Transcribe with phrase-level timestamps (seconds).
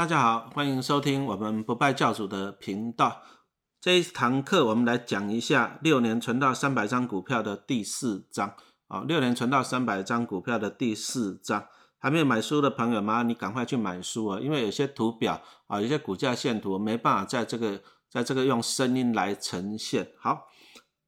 [0.00, 3.20] 大家好，欢迎收听我们不败教主的频道。
[3.78, 8.54] 这一堂课我们来讲一下六年存到三百张股票的第四章
[8.88, 11.66] 啊，六年存到三百张股票的第四章。
[11.98, 20.12] 还没有买书的朋友麻烦你赶快去买书啊，因为有些图表啊，有些股价线图没办法在这个在这个用声音来呈现。
[20.18, 20.46] 好。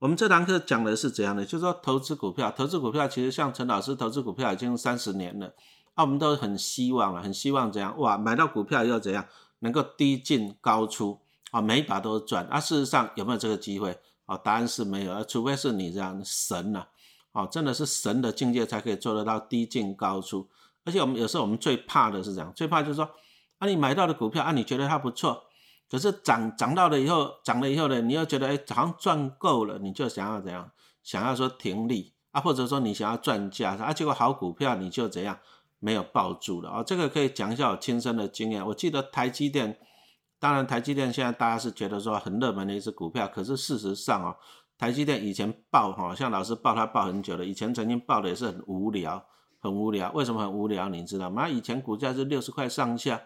[0.00, 1.44] 我们这堂课讲的是怎样的？
[1.46, 5.54] 就是说投资股票，投资股票其实像陈老师投资股票已经三十年了，
[5.94, 7.98] 啊，我们都很希望啊，很希望怎样？
[7.98, 9.26] 哇，买到股票又怎样？
[9.60, 12.46] 能够低进高出啊，每一把都赚。
[12.46, 13.98] 啊，事实上有没有这个机会？
[14.26, 16.86] 啊，答案是没有，除非是你这样神呐，
[17.32, 20.48] 啊，真的是神的境界才可以做得到低进高出。
[20.84, 23.08] 而且我们有时候我们最怕的是这样，最怕就是说，
[23.58, 25.44] 啊，你买到的股票啊，你觉得它不错。
[25.90, 30.70] 可是涨涨到了以后，涨了以后呢，你又觉得哎，好像赚够了，你就想要怎样？
[31.02, 35.38] 想要说停利啊，或者说你想要赚价啊，结果好股票你就怎样
[35.82, 36.82] 没有抱住了啊？
[36.84, 38.64] 这个可以讲一下我亲身的经验。
[38.68, 39.76] 我记得台积电，
[40.38, 44.36] 当然台积电现在大家是觉得说很热门的一只股票，可是事实上哦，
[44.78, 49.26] 台积电以前报哈，像老师抱它抱很久了，以前曾经报的也是很无聊，
[49.58, 50.12] 很无聊。
[50.12, 50.88] 为什么很无聊？
[50.88, 51.48] 你知道吗？
[51.48, 53.20] 以前股价是六十块上下。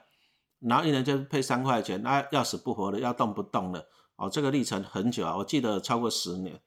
[0.59, 4.27] 然后一年就配三块钱，那要死不活的，要动不动的哦。
[4.31, 6.59] 这个历程很久啊，我记得超过十年。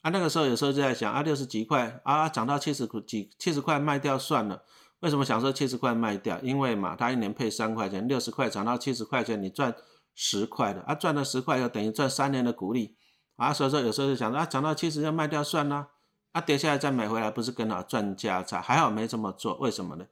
[0.00, 4.62] 啊，那个时候有时候就在想啊，六十几块啊，涨到七十几七十块卖掉算了。
[5.00, 6.40] 为什么想说七十块卖掉？
[6.40, 9.74] 因为嘛，它一年配三块钱，六十块涨到七十块钱，你赚
[10.14, 12.96] 十块的啊，赚了十块，就等于赚三年的股利
[13.36, 13.52] 啊。
[13.52, 15.88] 所以说有时候就想啊，涨到七十要卖掉算了，
[16.32, 18.60] 啊，跌下来再买回来不是更好赚价差？
[18.60, 20.06] 还好没这么做，为什么呢？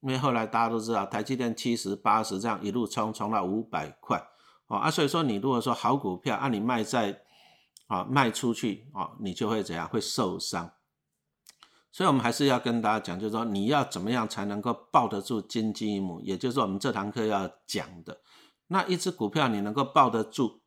[0.00, 4.18] 因为后来大家都知道，台积电七十八十这样一路冲冲到五百块，
[4.66, 7.20] 哦啊，所以说你如果说好股票，啊你卖在
[7.86, 10.72] 啊卖出去，哦你就会怎样会受伤。
[11.92, 18.18] 所以我们还是要跟大家讲，就是说你要怎么样才能够抱得住金鸡一母，也就是我们这堂课要讲的。
[18.68, 20.62] 那一只股票你能够抱得住，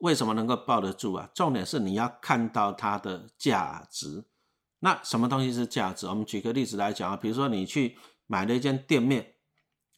[0.00, 1.30] 为什么能够抱得住啊？
[1.32, 4.24] 重点是你要看到它的价值。
[4.80, 6.06] 那什么东西是价值？
[6.08, 7.96] 我们举个例子来讲啊，比如说你去。
[8.32, 9.34] 买了一间店面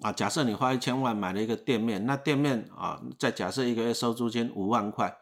[0.00, 5.14] 啊，假设你花一千万买了一个店面，那店面啊，再假设一个月收租金五万块，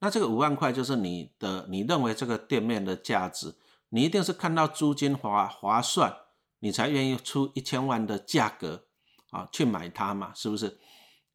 [0.00, 3.54] 那这个五万块就是你的，你认为这个店面的价值，
[3.88, 6.14] 你一定是看到租金划划算，
[6.60, 8.84] 你才愿意出一千万的价格
[9.30, 10.78] 啊去买它嘛，是不是？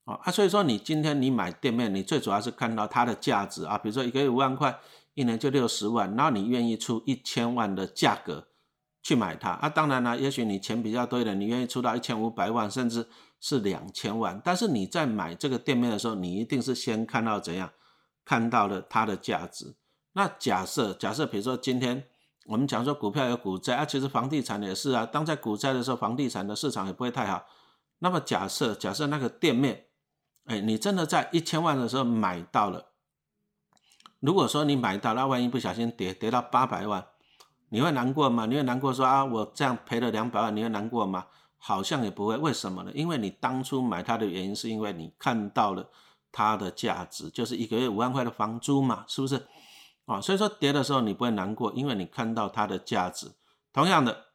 [0.05, 4.79] 啊啊，所以说你今天你买店面，你最主要是看到它的价值啊，比如说一个月五万块，
[5.13, 8.47] 一年就六十万，然后你愿意出一千万的价格。
[9.03, 14.39] 去买它啊，当然了，也许你钱比较多一点，你愿意出到一千五百万，甚至是两千万。
[14.45, 17.71] 但是你在买这个店面的时候，你一定是先看到怎样，
[18.23, 19.75] 看到了它的价值。
[20.13, 22.09] 那假设假设，比如说今天
[22.45, 25.05] 我们讲说股票有股灾啊，其实房地产也是啊。
[25.05, 27.45] 当在股灾的时候，房地产的市场也不会太好。
[27.99, 29.85] 那么假设假设那个店面，
[30.45, 32.87] 哎，你真的在一千万的时候买到了，
[34.19, 37.05] 如果说你买到，那万一不小心跌跌到八百万。
[37.69, 38.45] 你会难过吗？
[38.47, 41.27] 你会难过说啊，我这样赔了两百万，你会难过吗？
[41.57, 42.91] 好像也不会，为什么呢？
[42.93, 45.89] 因为你当初买它的原因是因为你看到了
[46.31, 49.45] 它的价值，就是一个月五万块的房租嘛，是不是？
[50.05, 53.31] 啊，所以说跌的时候你不会难过，因为你看到它的价值。
[53.71, 54.25] 同样的，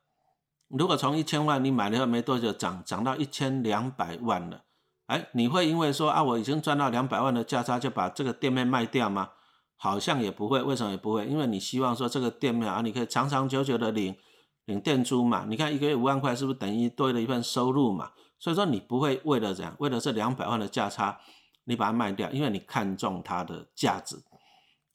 [0.68, 4.62] 如果从一千万你买了后没多久涨涨到一千两百万了，
[5.06, 9.30] 哎，你会因为说啊我已经赚到两百万的价差就把这个店面卖掉吗？
[9.76, 11.26] 好像也不会，为什么也不会？
[11.26, 14.16] 因为你希望说这个店面啊，你可以长长久久的领
[14.64, 15.44] 领店租嘛。
[15.46, 18.12] 你看一个月五万块，是不是等于多了一份收入嘛？
[18.38, 21.20] 所以说你不会为了这样，为了这两百万的价差，
[21.64, 24.16] 你把它卖掉，因为你看中它的价值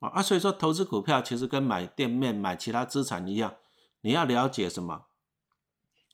[0.10, 0.22] 啊。
[0.22, 3.56] 所以说投资股票其实跟买店面、买其他资产一样，
[4.02, 5.06] 你要了解什么？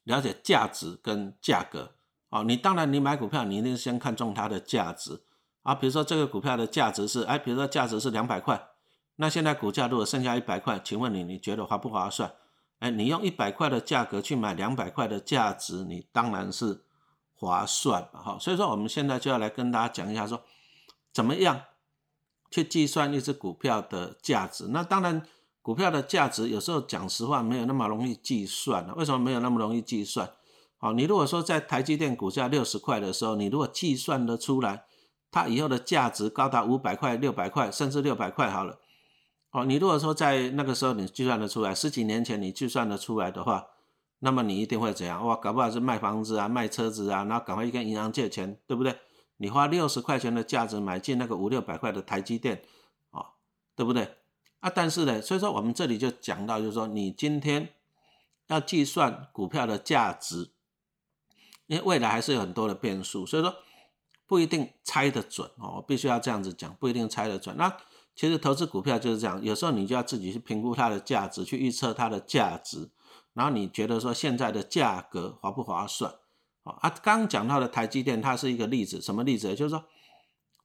[0.03, 1.96] 了解价值跟价格
[2.30, 2.44] 哦。
[2.44, 5.24] 你当然你买股票，你一定先看中它的价值。
[5.64, 8.70] 啊，比如说这个股票的价值是，哎，比如说价值是两百块，
[9.18, 12.34] 那现在股价如果剩下一百块，请问你，你觉得划不划算？
[12.80, 16.86] 哎，你用一百块的价格去买两百块的价值，你当然是
[17.33, 18.38] 划算哈。
[18.40, 20.42] 所以说，我们现在就要来跟大家讲一下，说
[21.12, 21.62] 怎么样
[22.49, 24.67] 去计算一只股票的价值。
[24.69, 25.21] 那当然，
[25.61, 30.29] 股票的价值有时候讲实话没有那么容易计算了为什么没有那么容易计算？
[30.77, 34.85] 好，你如果说在台积电股价六十块的时候，你如果计算得出来。
[35.29, 38.79] 它以后的价值高达五百块、六百块，甚至六百块好了。
[39.51, 43.67] 哦，你如果说在那个时候你计算得出来，十几年前你计算得出来的话，
[44.19, 45.23] 那么你一定会怎样？
[45.27, 48.97] 哇，搞不好是卖房子啊、卖车子啊，然后赶快去跟银行借钱，对不对？
[49.38, 52.63] 你花六十块钱的价值买进那个五六百块的台积电，
[53.12, 53.25] 哦，
[53.75, 54.18] 对不对？
[54.60, 57.74] 啊，但是呢，所以说我们这里就讲到，就是说你今天
[58.48, 60.51] 要计算股票的价值，
[61.68, 63.56] 因为未来还是有很多的变数，所以说。
[64.30, 67.56] 不一定猜得准哦，我必须要这样子讲，不一定猜得准。
[67.56, 67.78] 那
[68.13, 72.90] 其实投资股票就是这样，有时候你就要自己去评估它的价值，去预测它的价值，
[73.31, 76.13] 然后你觉得说现在的价格划不划算？
[76.81, 79.54] 啊，刚讲到的台积电，它是一个例子，什么例子？
[79.56, 79.84] 就是说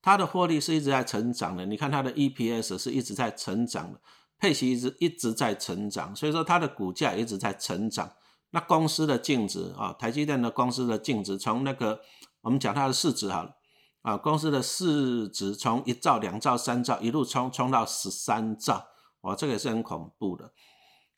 [0.00, 4.00] 它的获利是一直在成长的，你看它的 EPS 是一直在成长的，
[4.38, 8.12] 配息一直一直在成长，所以说它的股价一直在成长。
[8.50, 12.00] 那公司的净值啊，台积电的公司的净值，从那个
[12.42, 13.56] 我们讲它的市值好了，
[14.02, 18.88] 啊，公司的市值从一兆、两兆、三兆一路冲冲到十三兆，
[19.22, 20.52] 哇，这个也是很恐怖的。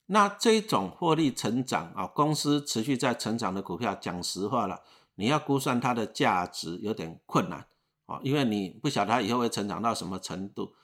[0.06, 4.82] 那这种获利成长啊，公司持续在成长的股票，讲实话了，
[5.14, 7.66] 你要估算它的价值有点困难
[8.06, 10.74] 啊，因为你不晓得它以后会成长到什么程度。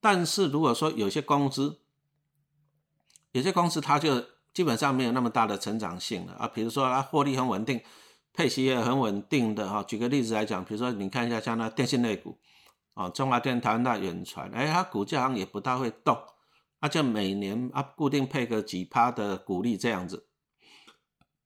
[0.00, 1.80] 但是如果说有些公司，
[3.32, 4.22] 有些公司它就
[4.52, 7.80] 基本上没有那么大的成长性了啊，比如说它获利很稳定，
[8.32, 9.82] 配息也很稳定的哈。
[9.82, 12.38] 举个例子来讲，比如说你看一下像那电信类股
[12.94, 16.16] 啊，中华电、台湾大、远传，哎，它股价好像也不大会动，
[16.84, 20.26] 那就每年啊固定配个几趴的股利这样子。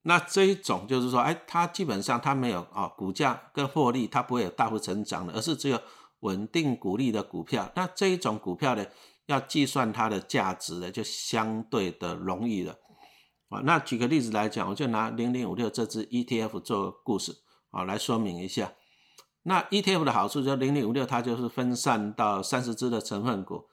[0.03, 5.81] 那这一种就是说，哎，它基本上它没有啊，股价跟获利它不会有大幅成长的，而是只有
[6.21, 7.71] 稳定股利的股票。
[7.77, 8.85] 那这一种股票呢，
[9.27, 12.75] 要计算它的价值呢，就相对的容易了。
[13.49, 17.37] 啊，那举个例子来讲，我就拿零零五六这支 ETF 做故事
[17.71, 18.73] 啊，来说明一下。
[19.45, 23.69] 那 ETF 的好处就是零零五六它就是分散到三十只的成分股，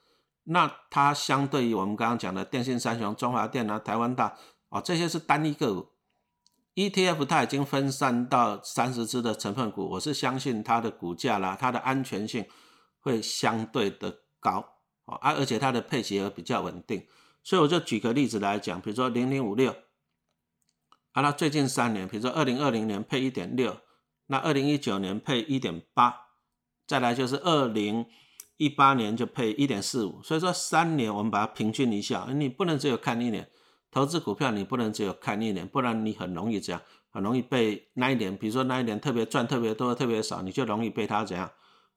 [0.48, 4.36] 那它相对于我们刚刚讲的电信三雄、中华电啊、台湾大
[4.68, 5.88] 啊，这些是单一个股
[6.76, 12.46] ，ETF 它已经分散到三十只的成分股，我是相信它的股价啦，它的安全性
[13.00, 14.64] 会相对的高
[15.06, 17.06] 啊，而而且它的配息也比较稳定。
[17.42, 19.72] 所以我就举个例子来讲，比如说零零五六，
[21.12, 23.78] 啊，那最近三年，比如说二零二零年配一点六，
[24.26, 26.14] 那二零一九年配一点八，
[26.86, 28.06] 再来就是二零
[28.56, 33.48] 一八年就配一点四五，所以说三年我们把它平均一下，你不能只有看一年，
[33.90, 36.80] 投资股票你不能只有看一年，不然你很容易这样，
[37.10, 41.50] 很容易被那一年，比如说那一年特别赚特别多特别少，你就容易被它怎样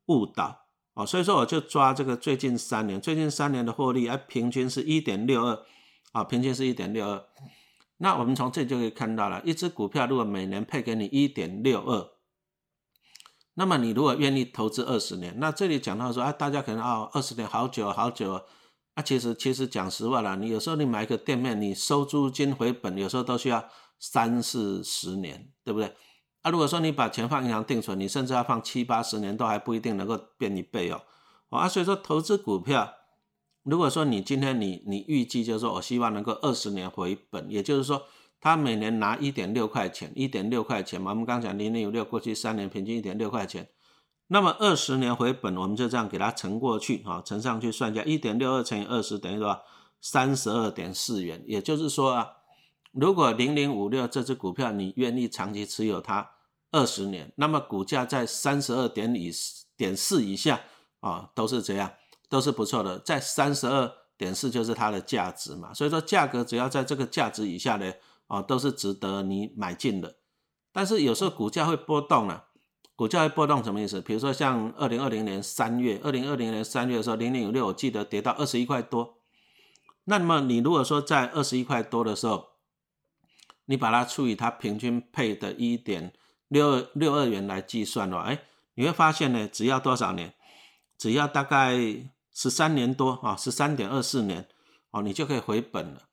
[0.07, 0.65] 误导。
[0.95, 5.63] 哦，所以说我就抓这个最近三年，最近三年的获利，哎，平均是一点六二，
[6.11, 7.23] 啊，平均是一点六二。
[7.99, 12.09] 那我们从这就可以看到了，一只股票如果每年配给你一点六二，
[13.59, 18.41] 那么你如果愿意投资二十年，那这里讲到说，啊，大家可能啊，二十年好久好久，
[18.93, 23.67] 啊，其实其实讲实话啦，你有时候你买一个店面，你收租金回本，有时候都需要
[23.99, 25.93] 三四十年，对不对？
[26.41, 31.01] 啊，如果说你把钱放银行定存，你甚至要放七八十年，都还不一定能够变一倍哦。
[31.49, 32.93] 啊，所以说投资股票，
[33.63, 38.03] 如果说你今天你你预计就是说我希望能够二十年回本，也就是说
[38.41, 43.69] 他每年拿一点六块钱，一点六块钱嘛，我们刚讲零零五六过去三年平均一点六块钱，
[44.27, 49.61] 那么二十年回本，我们就这样给它乘过去啊，乘上去算一下，一点六二乘以二十等于多少？
[50.01, 52.35] 三十二点四元，也就是说啊。
[52.91, 56.31] 如果零零五六这只股票你愿意长期持有它
[56.71, 59.31] 二十年，那么股价在三十二点以
[59.77, 60.61] 点四以下
[60.99, 61.91] 啊，都是这样，
[62.29, 62.97] 都是不错的。
[62.97, 67.93] 在三十二点四就是它的价值嘛，所以说价格只要在这个价值以下呢，
[68.29, 70.15] 啊，都是值得你买进的。
[70.71, 72.45] 但是有时候股价会波动了，
[72.95, 73.99] 股价会波动什么意思？
[73.99, 79.17] 比如说像二零二零年三月，二零二零年三月的时候，零零五六我记得跌到二十一块多，
[80.05, 82.49] 那么你如果说在二十一块多的时候，
[83.65, 86.13] 你把它除以它平均配的一点
[86.47, 88.43] 六六二元来计算的话，哎，
[88.75, 90.33] 你会发现呢，只要多少年？
[90.97, 91.77] 只要大概
[92.33, 94.47] 十三年多啊，十三点二四年
[94.91, 96.08] 哦，你就可以回本了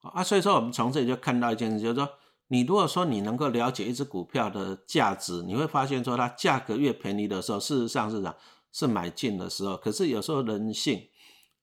[0.00, 0.22] 啊。
[0.22, 2.08] 所以说，我们从这里就看到一件事，就是说，
[2.48, 8.34] 你如果说你能够了解一只股票的价值，你会发现说，它价格越便宜的时候，事实上是啥？
[8.72, 9.76] 是买进的时候。
[9.76, 11.08] 可是有时候人性，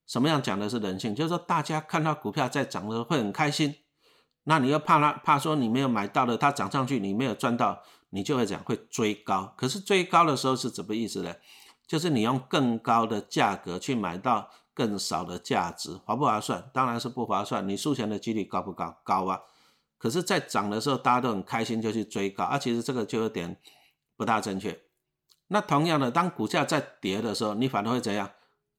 [0.08, 1.14] 什么样讲的是人性？
[1.14, 3.76] 就是说，大家看到股票在涨的时候会很开心。
[4.46, 9.54] 那你又怕它，怕说你没有买到的，它涨上去你没有赚到，你就会讲会追高。
[9.58, 11.34] 可是追高的时候是什么意思呢？
[11.88, 16.70] 就是你用更高的价格去买到更少的价值，划不划算？
[16.72, 17.68] 当然是不划算。
[17.68, 18.98] 你输钱的几率高不高？
[19.04, 19.40] 高啊。
[19.98, 22.60] 可是，在涨的时候大家都很开心，就去追高啊。
[22.60, 23.58] 其实这个就有点
[24.18, 24.78] 不大正确。
[25.48, 28.30] 那同样的，当股价在跌的时候，你反而会怎样？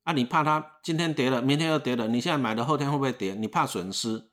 [0.05, 3.35] 啊，你怕它今天跌了，明天又跌了，你现在买的后天会不会跌？
[3.35, 4.29] 你怕损失。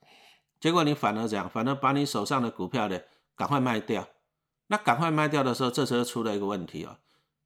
[0.60, 3.00] 结果你反而怎样，反而把你手上的股票呢
[3.36, 4.08] 赶快卖掉。
[4.68, 7.00] 那赶快卖掉的时候，这时候出了一个问题啊，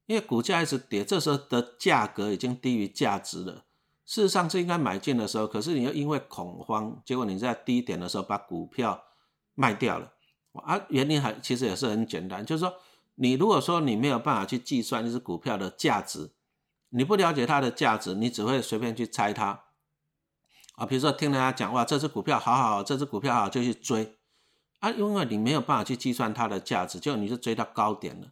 [0.06, 3.64] 因为股价一直跌，这时候的价格已经低于价值了。
[4.08, 9.04] 事实上是应该买进的时候，可是你又因为恐慌，结果你在低点的时候把股票
[9.54, 10.14] 卖掉了。
[10.64, 12.74] 啊，原因还其实也是很简单，就是说
[13.16, 16.32] 你如果说你没有办法去计算一只股票的价值，
[16.88, 19.64] 你不了解它的价值，你只会随便去猜它
[20.76, 20.86] 啊。
[20.86, 24.16] 比如说听人家讲哇，这只股票好好，这只股票好就去追
[24.78, 28.28] 啊，因为你没有办法去计算它的价值，就你就追到高点了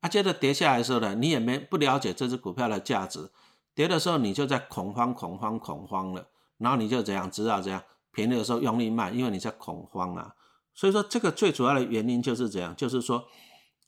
[0.00, 0.08] 啊。
[0.08, 3.30] 接着跌下来的时候呢，你也没不了解这只股票的价值，
[3.74, 10.34] 跌的时候你就在恐慌、恐慌、恐慌了，然后你就怎样知道怎样便宜的时候用力卖，因为你在恐慌啊。
[10.74, 13.24] 所以说，这个最主要的原因就是这样，就是说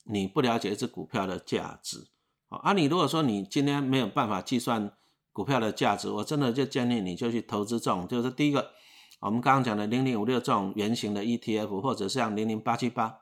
[0.05, 2.07] 你不了解一只股票的价值
[2.49, 2.73] 啊。
[2.73, 4.91] 你如果说你今天没有办法计算
[5.33, 8.71] 股票的价值，我真的就建议你就去投资这种，就是第一个，
[9.19, 13.17] 我们刚刚讲的零零五六这种圆形的 ETF，或者像零零八七八，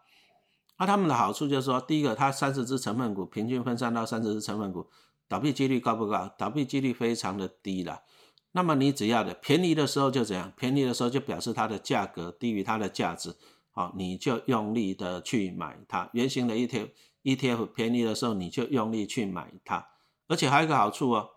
[0.78, 4.88] 那他们的好处就是说，第一个，它三十只成分股平均分散到三十只成分股，
[5.28, 6.34] 倒闭几率高不高？
[6.38, 8.04] 倒闭几率非常的低了。
[8.52, 10.54] 那么你只要的便宜的时候就怎样？
[10.56, 13.36] 便宜的时候就表示它的价格低于它的价值。
[13.72, 16.90] 好，你就用力的去买它，圆形的 ETF
[17.24, 19.88] ETF 便宜的时候，你就用力去买它，
[20.28, 21.30] 而且还有一个好处哦，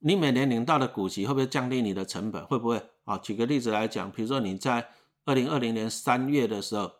[0.00, 2.44] 你每年领到的股息会不会降低你的成本？
[2.46, 2.82] 会不会？
[3.04, 4.88] 啊，举个例子来讲，比如说你在
[5.24, 6.90] 二零二零年三月的时候，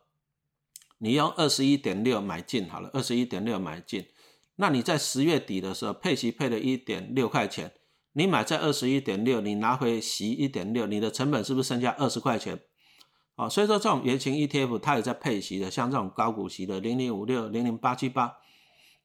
[0.98, 4.06] 你用二十一点六买进好了，二十一点六买进，
[4.60, 7.72] 那你在十月底的时候配息配了一点六块钱，
[8.12, 12.60] 你买在二十一点六，你拿回息一点六，你的成本是不是剩下二十块钱？
[13.36, 18.36] 啊，所以说这种原型 ETF 它也在配息的，像这种高股息的零零五六、零零八七八，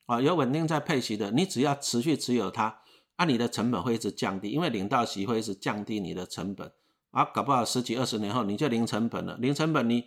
[0.08, 2.80] 啊，有稳定在配息的，你只要持续持有它，
[3.16, 6.72] 啊，你的成本会一直降低，因为领到息会一直降低你的成本，
[7.12, 10.06] 啊，搞不好十几二十年后你就零成本了，零成本你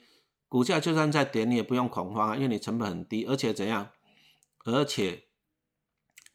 [0.49, 3.91] 股价就算再跌你也不用恐慌啊，因为你成本很低，而且怎样，
[4.65, 5.25] 而且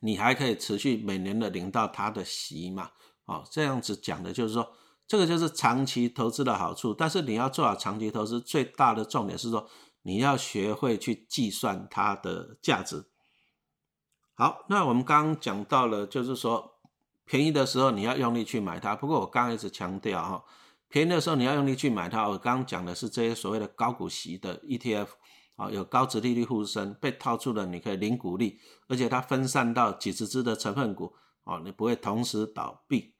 [0.01, 2.91] 你还可以持续每年的领到它的息嘛，
[3.25, 4.73] 哦，这样子讲的就是说。
[5.07, 9.67] 这个就是长期投资的好处，但是你要做好长期投资，最大的重点是说
[10.03, 13.03] 你要学会去计算它的价值。
[14.35, 16.75] 好，那我们刚刚讲到了，就是说
[17.25, 18.95] 便宜的时候你要用力去买它。
[18.95, 20.45] 不过我刚刚一直强调哈，
[20.87, 22.29] 便宜的时候你要用力去买它。
[22.29, 25.07] 我刚刚讲的是这些所谓的高股息的 ETF
[25.55, 33.13] 啊，有高值利率护身，被套住了你可以零股利，而且它分散到几十只的成分股啊，你不会同时倒闭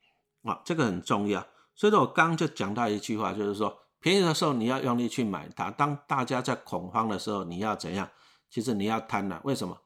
[0.43, 1.45] 啊，这个很重要。
[1.75, 8.09] 所以说我刚就讲到一句话，就是说便宜的时候你要用力去买它，当大家在恐慌的时候你要怎样？
[8.49, 9.77] 其实你要贪婪，为什么？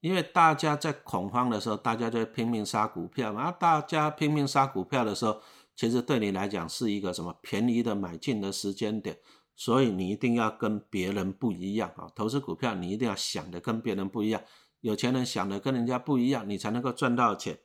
[0.00, 3.52] 因为大家在恐慌的时候，大家就会拼命杀股票嘛。
[3.52, 5.40] 大家拼命杀股票的时候，
[5.76, 9.18] 其实对你来讲是一个什么便宜的买进的时间点，
[9.60, 12.08] 所以你一定要跟别人不一样啊！
[12.16, 14.42] 投资股票你一定要想的跟别人不一样，
[14.80, 17.58] 有钱人想的跟人家不一样，你才能够赚到钱。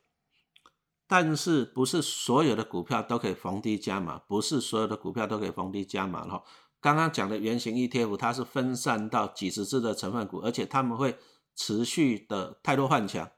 [1.07, 4.19] 但是不是所有的股票都可以逢低加码？
[4.19, 6.43] 不是所有的股票都可以逢低加码哈。
[6.81, 11.17] 刚刚讲的圆形 ETF，它是分散到几十只的成分股，而且他们会
[11.55, 13.31] 持续的太多换强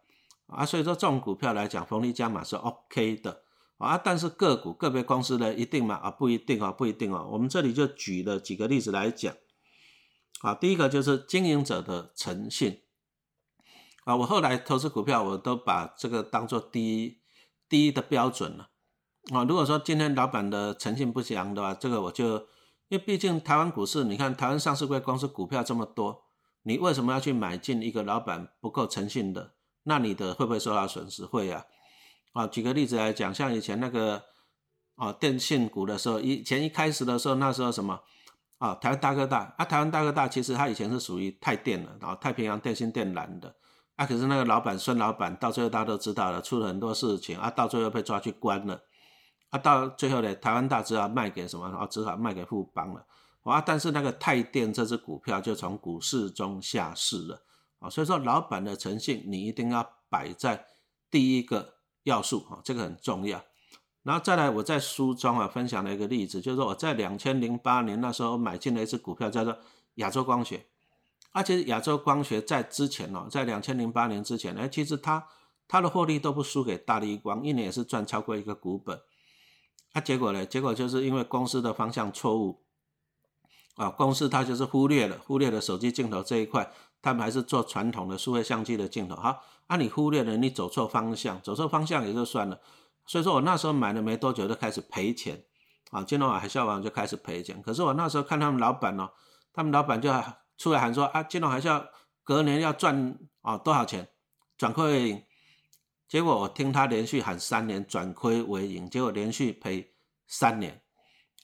[0.47, 3.43] 啊，所以说这种股票来讲，逢低加码是 OK 的
[3.77, 3.97] 啊。
[3.97, 5.95] 但是个股个别公司呢，一定吗？
[5.95, 7.25] 啊，不一定啊，不一定啊。
[7.25, 9.33] 我们这里就举了几个例子来讲
[10.41, 10.53] 啊。
[10.53, 12.81] 第一个就是经营者的诚信
[14.05, 14.15] 啊。
[14.15, 17.19] 我后来投资股票，我都把这个当做第一。
[17.69, 18.69] 第一的标准了
[19.33, 19.43] 啊！
[19.43, 22.37] 如果说今天老板的诚信不良的话，这个我就
[22.87, 26.23] 因为毕竟台湾股市，你看台湾上市贵公司股票这么多，
[26.63, 29.55] 你为什么要去买进一个老板不够诚信的？
[29.83, 31.25] 那你的会不会受到损失？
[31.25, 31.65] 会啊！
[32.37, 34.21] 啊，举个例子来讲，像以前那个
[34.95, 37.99] 啊电信股的时候，以前一开始的时候，那时候什么
[38.59, 43.55] 啊台湾大哥大啊，台湾大哥大其实它以前是属于太电了，然后太平洋电信电缆的。
[43.95, 48.79] 啊，可是那个老板孙老板到最后大家都知道了，出了很多事情啊，到最后被抓去关了，
[49.49, 51.65] 啊，到最后呢，台湾大只好卖给什么？
[51.65, 53.03] 啊，只好卖给富邦了，
[53.41, 57.41] 啊，但是那个泰电这只股票就从股市中下市了，
[57.79, 60.67] 啊，所以说老板的诚信你一定要摆在
[61.09, 61.76] 第一个
[62.07, 63.43] 要素，啊，这个很重要。
[64.03, 69.57] 然后再来，我在书中啊分享了一个例子，就是说我在两千零八年那时候买进了一只股票，叫做
[69.95, 70.65] 亚洲光学。
[71.33, 75.27] 而且亚洲光学在之前哦，在两千零八年之前，哎，其实它
[75.67, 79.01] 它的获利都不输给大力光，一年也是赚超过一个股本。
[79.91, 80.45] 啊，结果呢？
[80.45, 82.63] 结果就是因为公司的方向错误
[83.75, 89.15] 啊，公司它就是忽略了忽略了手机镜头这一块，他们还是做传统的数位相机的镜头。
[89.15, 92.59] 好，啊，你忽略了，你走错方向，走错方向也就算了。
[93.05, 95.43] 所以说我那时候买了没多久就开始赔钱
[95.91, 97.61] 啊，金融海啸完就开始赔钱。
[97.61, 99.09] 可是我那时候看他们老板哦，
[99.53, 100.11] 他们老板就。
[100.59, 101.85] 出来喊说啊，金融海啸
[102.23, 104.07] 隔年要赚啊多少钱，
[104.57, 105.23] 转亏为盈。
[106.07, 109.93] 结果我听他连续喊三年转亏为盈，结果连续赔
[110.25, 110.81] 三年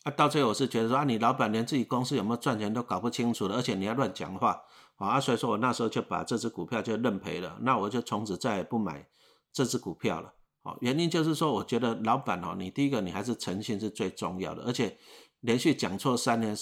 [0.02, 4.60] 啊，到最后我是觉得说啊，你老板连自己公司有没有赚钱都搞不清楚了，而且你要乱讲话
[5.08, 9.08] 啊，所以说我那时候就把这只股票就认赔了，那我就从此再也不买
[9.52, 10.34] 这只股票了。
[10.64, 14.98] 哦，原因就是说，我觉得老板哦，你第一个你还是诚信是最重要的，而且
[15.42, 16.56] 连续讲错三年，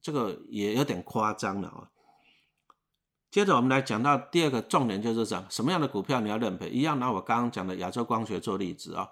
[0.00, 1.90] 这个也有点夸张了啊。
[3.30, 9.08] 接着我们来讲到第二个重点，就是讲什么样的股票你要认赔，一样拿我刚刚讲的亚洲光学做例子啊，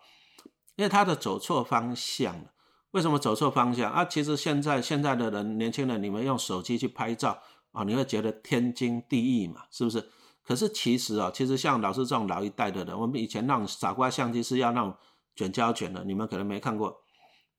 [0.77, 2.53] 因为它的走错方向了。
[2.93, 4.05] 为什么走错方向啊？
[4.05, 10.09] 其实现在现在的人，年轻人，你们用手机去拍照啊，你会觉得天经地义嘛，是不是？
[10.43, 14.97] 可是其实啊，其实像老师这种老一代的人，我们以前那种傻瓜相机是要那种
[15.37, 17.03] 卷胶卷的，你们可能没看过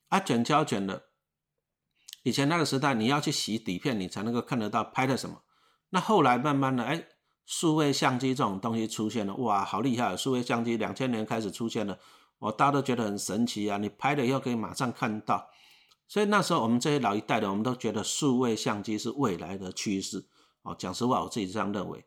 [0.08, 1.04] 啊，卷胶卷的。
[2.24, 5.44] 以前那个时代，你要去洗底片，你才能够看得到拍的什么。
[5.92, 7.08] 那后来慢慢的，哎，
[7.46, 10.18] 数位相机这种东西出现了，哇，好厉害！
[10.18, 11.98] 数位相机两千年开始出现了。
[12.40, 13.78] 我大家都觉得很神奇啊！
[13.78, 15.50] 你拍了以后可以马上看到，
[16.10, 20.26] 所以那时候我们这些老一代的，我们都觉得数位相机是未来的趋势。
[20.64, 22.04] 哦，讲实话，我自己这样认为。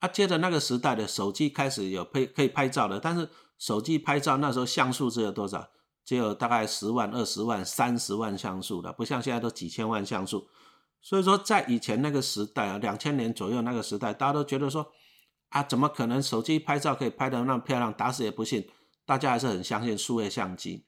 [0.00, 5.70] 啊，接着那个时代的手机开始有拍可以拍照的，但是手机拍照那时候像素只有多少？
[6.04, 10.48] 只有大概十万、二十万、三十万像素的，不像现在都几千万像素。
[11.00, 14.90] 所以说，在以前那个时代啊，两千年左右那个时代，大家都觉得说
[15.50, 17.92] 啊，怎么可能手机拍照可以拍得那么漂亮？
[17.92, 18.68] 打死也不信。
[19.06, 20.84] 大家还是很相信数位相机，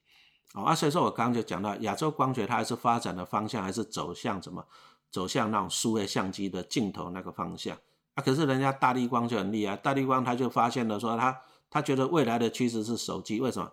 [0.53, 4.67] 啊，所以说我刚刚就讲到亚洲光学，它还是发展的方向还是走向什么？
[5.11, 7.77] 走向那种数位相机的镜头那个方向。
[8.15, 11.41] 啊，可是人家大力光就很厉害，大力光他就发现了说，他
[11.71, 13.73] 他觉得未来的趋势是手机，为什么？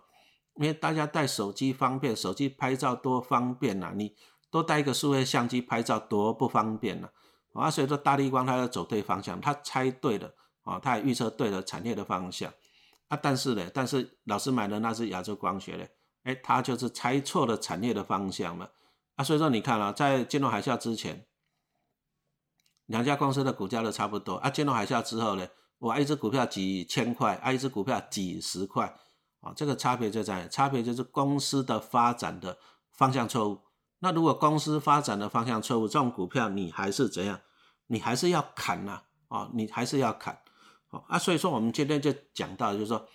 [0.56, 4.14] 因为大家带手机方便，手机拍照多方便呐，你
[4.50, 7.08] 多带一个数位相机拍照多不方便呐，
[7.54, 12.52] 啊，所以说大力光他要走对方向，他猜对了，啊，他也预测对了产业的方向。
[13.08, 15.90] 啊，但是呢，但是老师买的那是亚洲光学嘞，
[16.22, 18.72] 哎，他就是猜错了产业的方向了。
[19.16, 21.26] 啊，所以说你看啊，在金融海啸之前，
[22.86, 24.36] 两家公司的股价都差不多。
[24.36, 25.48] 啊，金融海啸之后呢，
[25.78, 28.94] 哇，一只股票几千块，啊，一只股票几十块，
[29.40, 32.58] 啊，这个差别就在，差别就是公司的发展的
[32.90, 33.60] 方向错误。
[34.00, 37.40] 那如果公司发展的方向错误，这种股票你还是怎样？
[37.86, 40.38] 你还是要砍呐，啊，你还是要砍。
[41.06, 43.06] 啊，所以说我们今天就讲到，就是说，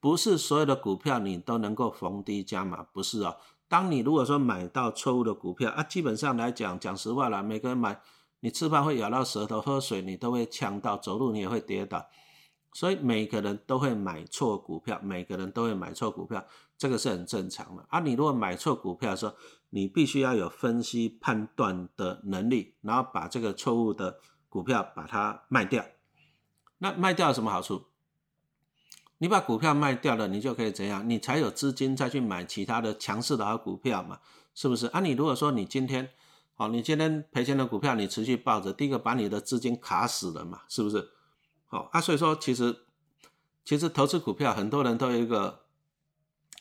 [0.00, 3.36] 不是所有的股票你都能够逢低加码，不是哦。
[3.68, 8.00] 当你如果说买到错误的股票啊，基本上来讲，讲实话了，每个人买，
[8.40, 12.04] 你吃饭会咬到舌头，喝水你都会呛到，走路你也会跌倒，
[12.72, 16.44] 所以每个人都会买错股票，每个人都会买错股票，
[16.76, 18.00] 这个是很正常的啊。
[18.00, 19.34] 你如果买错股票的时候，
[19.68, 25.84] 你必须要有分析判断的能力，然后把这个错误的股票把它卖掉。
[26.78, 27.84] 那卖掉有什么好处？
[29.22, 31.06] 你把股票卖掉了，你就可以怎样？
[31.08, 34.18] 你才有资金再去买其他的强势的好股票嘛？
[34.54, 34.86] 是不是？
[34.86, 36.08] 啊，你如果说你今天，
[36.54, 40.62] 好，你今天赔钱的股票你持续抱着，第一个把你的资金卡死了嘛？
[40.68, 41.10] 是不是？
[41.66, 42.74] 好啊，所以说其实
[43.62, 45.60] 其实投资股票很多人都有一个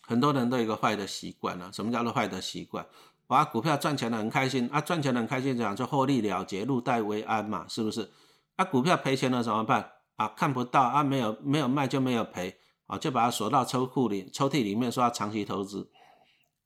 [0.01, 1.71] 很多人都有一个坏的习惯了。
[1.71, 2.85] 什么叫做坏的习惯？
[3.25, 7.65] 把股票赚钱了很开心啊，赚钱了很开心，这样就获利了结，入袋为安嘛？
[7.69, 8.11] 是不是？
[8.57, 9.91] 啊，股票赔钱了怎么办？
[10.19, 15.89] 啊，看不到啊，没有没有卖就没有赔啊，就把它锁到抽库里抽屉里面，说要长期投资，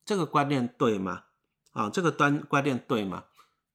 [0.04, 1.26] 这个观念对吗？
[1.74, 3.26] 啊，这个端观念对吗？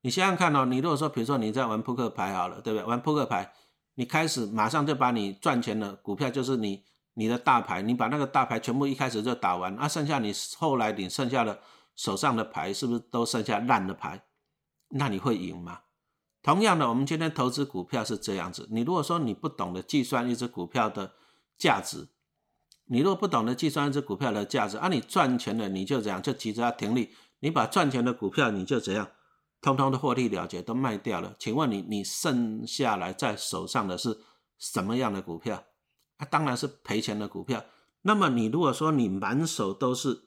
[0.00, 2.84] 你想想看哦，你如果说，比如说你在玩扑克牌好了，对不对？
[2.84, 3.52] 玩扑克牌，
[3.94, 6.82] 你开始马上就把你赚钱的股票，就是你
[7.14, 11.60] 你的大牌，你把那个大牌全部一开始就打完，啊，剩下你后来你剩下的
[11.94, 14.24] 手上的牌，是不是都剩下烂的牌？
[14.90, 15.80] 那你会赢吗？
[16.48, 18.66] 同样的，我们今天投资股票是这样子。
[18.70, 21.12] 你如果说你不懂得计算一只股票的
[21.58, 22.08] 价值，
[22.86, 29.10] 你如果不懂得计算一只股票的价值，啊，你赚钱了你就怎样，就急着要停利，你把赚钱的股票你就怎样，
[29.60, 31.36] 通通的获利了结都卖掉了。
[31.38, 34.18] 请问你，你剩下来在手上的是
[34.56, 35.64] 什么样的股票？
[36.16, 37.62] 啊，当然是赔钱的股票。
[38.00, 40.22] 那么你如果说你满手都是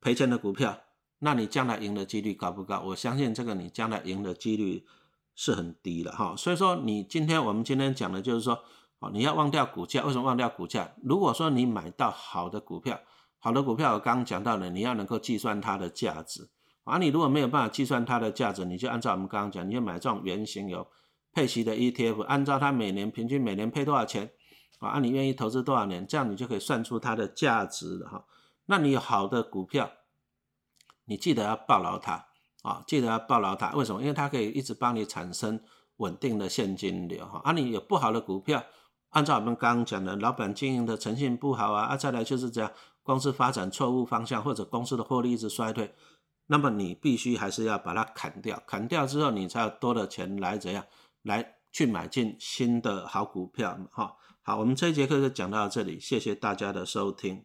[0.00, 0.80] 赔钱的股票，
[1.20, 2.80] 那你将来赢的几率高不高？
[2.86, 4.84] 我相信这个你将来赢的几率。
[5.34, 8.62] 是很低的哈，所以说你今天我们今天讲的就是说，
[9.00, 10.94] 哦，你要忘掉股价，为什么忘掉股价？
[11.02, 13.00] 如果说你买到好的股票，
[13.40, 16.48] 好的股票我刚刚讲到了，你要能够计算它的价值，
[16.84, 20.86] 啊，你如果没有办法计算它的价值，你就按照我们刚刚讲，你就买这种原型有
[21.32, 24.30] 配息的 ETF，按照它每年平均每年配多少钱，
[24.78, 28.24] 啊，你愿意投资多少年，这样你就可以算出它的价值了哈。
[28.66, 29.90] 那你有好的股票，
[31.06, 32.28] 你记得要抱牢它。
[32.64, 34.00] 啊，记得要抱牢它，为什么？
[34.00, 35.60] 因为它可以一直帮你产生
[35.98, 37.38] 稳定的现金流哈。
[37.44, 38.64] 啊，你有不好的股票，
[39.10, 42.72] 按照我们刚刚讲的，老板经营的诚信不好啊，啊，再来就是这样，
[43.02, 45.94] 公司发展错误方向，或者公司的获利一直衰退，
[46.46, 50.82] 那么你必须还是要把它砍掉，砍掉之后你才有多的钱来怎样
[51.22, 54.16] 来去买进新的好股票哈。
[54.42, 57.44] 好，我们这一节课就讲到这里，谢谢大家的收听。